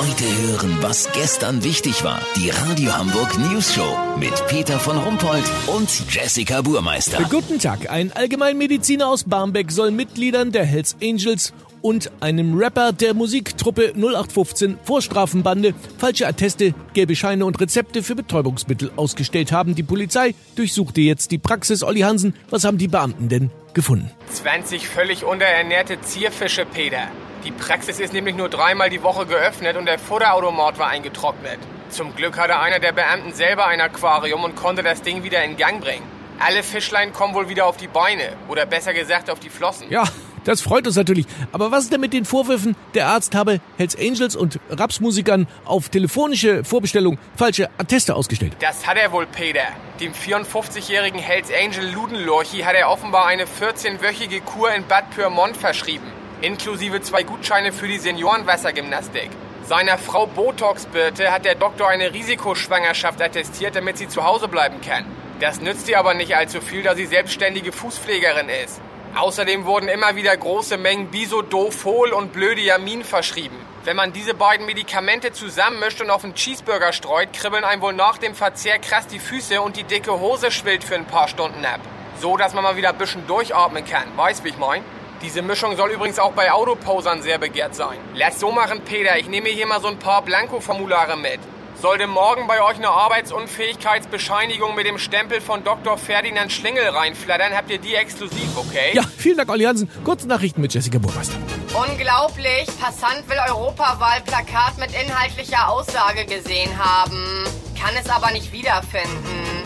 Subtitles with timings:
[0.00, 2.22] Heute hören, was gestern wichtig war.
[2.34, 7.22] Die Radio Hamburg News Show mit Peter von Rumpold und Jessica Burmeister.
[7.28, 7.90] Guten Tag.
[7.90, 11.52] Ein Allgemeinmediziner aus Barmbek soll Mitgliedern der Hells Angels
[11.82, 18.90] und einem Rapper der Musiktruppe 0815 Vorstrafenbande falsche Atteste, gelbe Scheine und Rezepte für Betäubungsmittel
[18.96, 19.74] ausgestellt haben.
[19.74, 21.82] Die Polizei durchsuchte jetzt die Praxis.
[21.82, 24.10] Olli Hansen, was haben die Beamten denn gefunden?
[24.32, 27.08] 20 völlig unterernährte Zierfische, Peter.
[27.44, 31.58] Die Praxis ist nämlich nur dreimal die Woche geöffnet und der Futterautomat war eingetrocknet.
[31.88, 35.56] Zum Glück hatte einer der Beamten selber ein Aquarium und konnte das Ding wieder in
[35.56, 36.04] Gang bringen.
[36.38, 38.36] Alle Fischlein kommen wohl wieder auf die Beine.
[38.48, 39.90] Oder besser gesagt auf die Flossen.
[39.90, 40.04] Ja,
[40.44, 41.26] das freut uns natürlich.
[41.52, 45.88] Aber was ist denn mit den Vorwürfen, der Arzt habe Hells Angels und Rapsmusikern auf
[45.88, 48.54] telefonische Vorbestellung falsche Atteste ausgestellt?
[48.60, 49.64] Das hat er wohl, Peter.
[49.98, 56.19] Dem 54-jährigen Hells Angel Ludenlorchi hat er offenbar eine 14-wöchige Kur in Bad Pyrmont verschrieben.
[56.42, 59.28] Inklusive zwei Gutscheine für die Seniorenwassergymnastik.
[59.62, 65.04] Seiner Frau Botox-Birte hat der Doktor eine Risikoschwangerschaft attestiert, damit sie zu Hause bleiben kann.
[65.38, 68.80] Das nützt ihr aber nicht allzu viel, da sie selbstständige Fußpflegerin ist.
[69.14, 73.56] Außerdem wurden immer wieder große Mengen Bisodofol und Blödiamin verschrieben.
[73.84, 78.16] Wenn man diese beiden Medikamente zusammenmischt und auf einen Cheeseburger streut, kribbeln einem wohl nach
[78.16, 81.80] dem Verzehr krass die Füße und die dicke Hose schwillt für ein paar Stunden ab.
[82.18, 84.04] So, dass man mal wieder ein bisschen durchatmen kann.
[84.16, 84.82] Weißt, wie ich mein?
[85.22, 87.98] Diese Mischung soll übrigens auch bei Autoposern sehr begehrt sein.
[88.14, 89.18] Lass so machen, Peter.
[89.18, 91.40] Ich nehme hier mal so ein paar Blanko-Formulare mit.
[91.80, 95.98] Sollte morgen bei euch eine Arbeitsunfähigkeitsbescheinigung mit dem Stempel von Dr.
[95.98, 98.92] Ferdinand Schlingel reinflattern, habt ihr die exklusiv, okay?
[98.94, 99.90] Ja, vielen Dank, Olli Hansen.
[100.04, 101.36] Kurze Nachrichten mit Jessica Burmeister.
[101.74, 102.66] Unglaublich.
[102.80, 107.44] Passant will Europawahlplakat mit inhaltlicher Aussage gesehen haben.
[107.78, 109.59] Kann es aber nicht wiederfinden.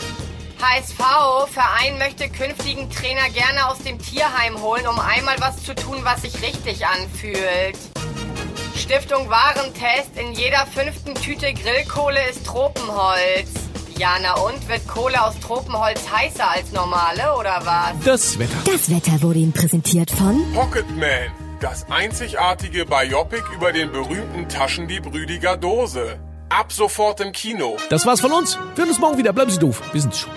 [0.61, 5.97] HSV, Verein möchte künftigen Trainer gerne aus dem Tierheim holen, um einmal was zu tun,
[6.03, 7.77] was sich richtig anfühlt.
[8.75, 13.49] Stiftung Warentest, in jeder fünften Tüte Grillkohle ist Tropenholz.
[13.97, 14.67] Ja, na und?
[14.67, 17.93] Wird Kohle aus Tropenholz heißer als normale, oder was?
[18.03, 18.57] Das Wetter.
[18.65, 25.55] Das Wetter wurde Ihnen präsentiert von Pocketman, das einzigartige Biopic über den berühmten Taschendieb Rüdiger
[25.55, 26.19] Dose.
[26.49, 27.77] Ab sofort im Kino.
[27.89, 28.57] Das war's von uns.
[28.75, 29.33] Wir hören uns morgen wieder.
[29.33, 29.81] Bleiben Sie doof.
[29.91, 30.31] Wir sind's schon.